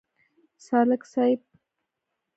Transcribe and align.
سالک 0.65 1.01
صیب. 1.11 1.39